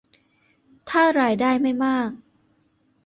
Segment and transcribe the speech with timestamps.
[0.89, 2.09] ถ้ารายได้ไม่มาก